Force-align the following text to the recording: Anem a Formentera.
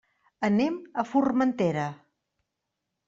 Anem 0.47 0.79
a 1.03 1.05
Formentera. 1.11 1.87